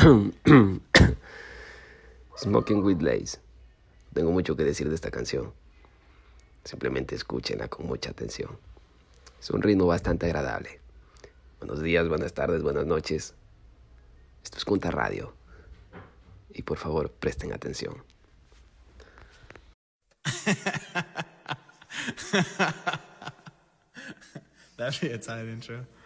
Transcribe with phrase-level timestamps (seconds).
[2.38, 3.38] Smoking with Lace.
[4.14, 5.52] Tengo mucho que decir de esta canción.
[6.64, 8.56] Simplemente escúchenla con mucha atención.
[9.38, 10.80] Es un ritmo bastante agradable.
[11.58, 13.34] Buenos días, buenas tardes, buenas noches.
[14.42, 15.34] Esto es Junta Radio.
[16.48, 18.02] Y por favor, presten atención.
[24.78, 25.99] Be a intro.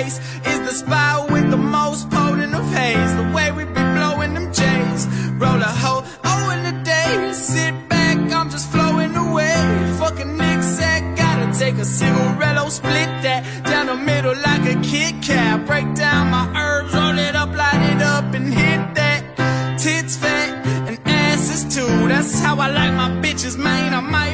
[0.00, 3.12] Place is the spot with the most potent of haze.
[3.20, 5.00] The way we be blowing them J's.
[5.42, 7.32] Roll a hoe, oh in the day.
[7.32, 9.56] Sit back, I'm just flowing away.
[10.00, 15.14] Fucking Nick said, gotta take a cigarello, split that down the middle like a Kit
[15.22, 15.66] Kat.
[15.66, 19.20] Break down my herbs, roll it up, light it up, and hit that.
[19.78, 20.50] Tits fat
[20.88, 21.92] and asses too.
[22.08, 23.94] That's how I like my bitches, man.
[23.94, 24.29] I might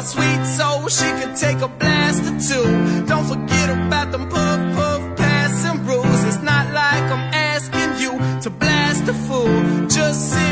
[0.00, 0.88] my sweet soul.
[0.88, 3.06] She could take a blast or two.
[3.06, 6.24] Don't forget about them puff puff passing rules.
[6.24, 9.88] It's not like I'm asking you to blast a fool.
[9.88, 10.49] Just sit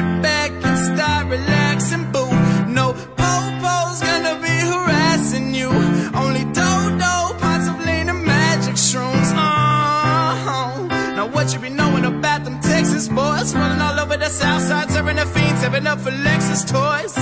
[14.98, 17.14] serving the fiends, serving up for Lexus toys?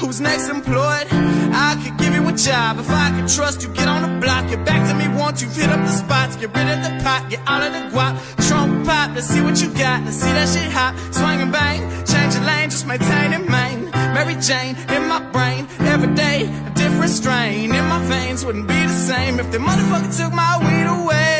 [0.00, 1.06] Who's next employed?
[1.66, 3.68] I could give you a job if I could trust you.
[3.72, 6.54] Get on the block, get back to me once you've hit up the spots, get
[6.54, 8.14] rid of the pot, get out of the guap.
[8.48, 10.92] Trump pop, let's see what you got, let's see that shit hot.
[11.10, 13.90] Swing and bang, change your lane, just maintain it, main.
[14.14, 18.80] Mary Jane in my brain, every day a different strain in my veins wouldn't be
[18.92, 21.35] the same if the motherfucker took my weed away.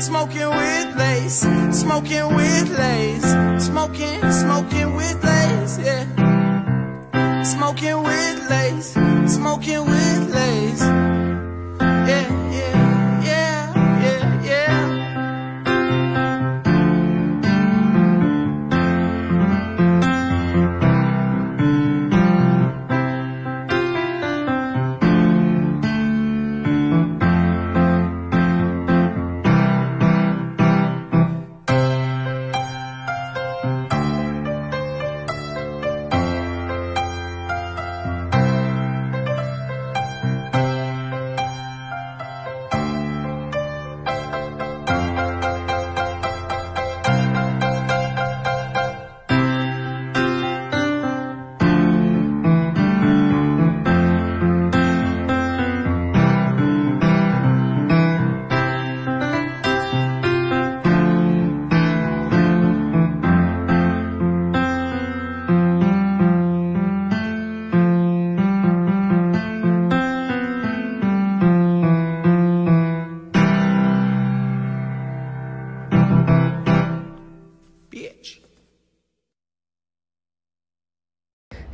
[0.00, 1.40] Smoking with lace,
[1.72, 5.49] smoking with lace, smoking, smoking with lace,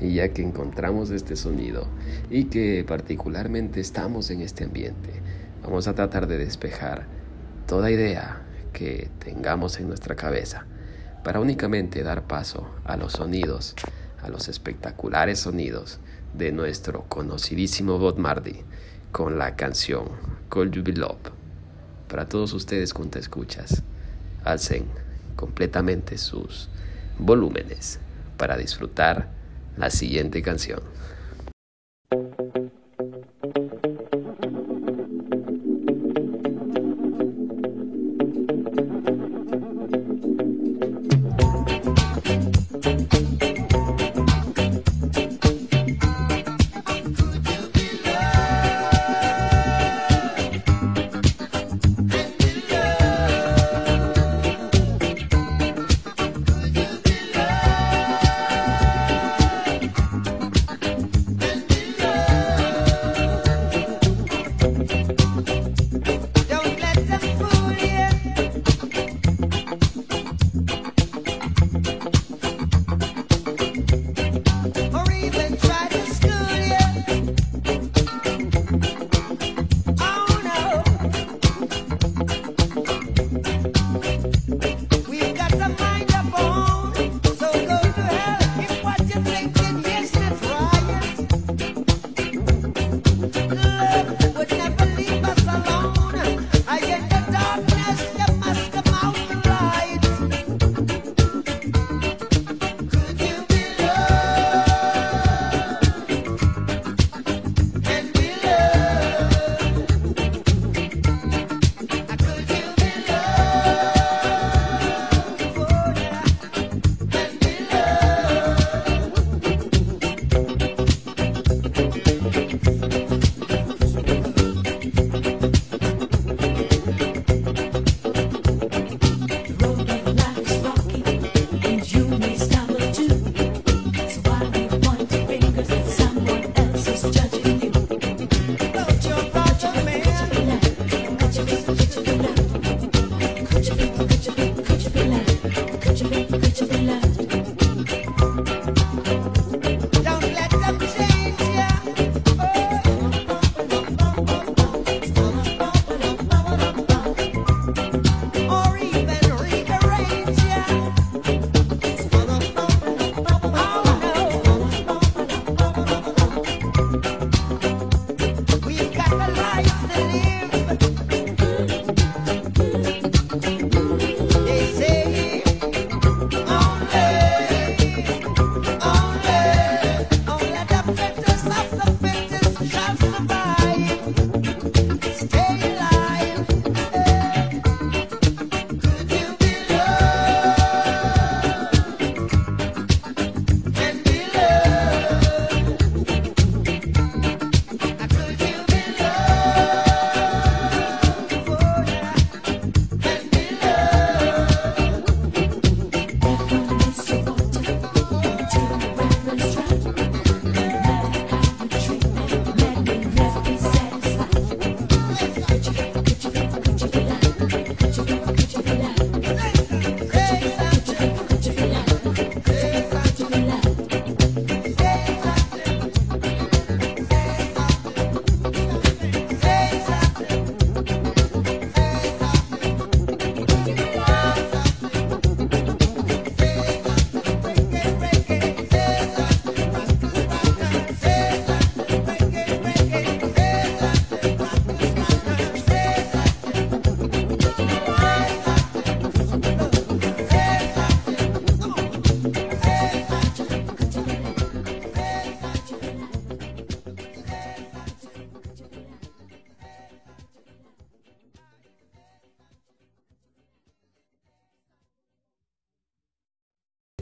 [0.01, 1.87] Y ya que encontramos este sonido
[2.31, 5.11] y que particularmente estamos en este ambiente,
[5.63, 7.07] vamos a tratar de despejar
[7.67, 8.43] toda idea
[8.73, 10.67] que tengamos en nuestra cabeza
[11.25, 13.75] para únicamente dar paso a los sonidos,
[14.23, 15.99] a los espectaculares sonidos
[16.35, 18.65] de nuestro conocidísimo Bob Marley
[19.13, 20.09] con la canción
[20.51, 21.33] Call You Love.
[22.09, 23.83] Para todos ustedes, junta escuchas,
[24.45, 24.85] alcen
[25.35, 26.69] completamente sus
[27.19, 27.99] volúmenes
[28.37, 29.29] para disfrutar
[29.77, 30.81] la siguiente canción.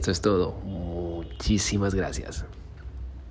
[0.05, 0.53] Esto es todo.
[0.63, 2.45] Muchísimas gracias.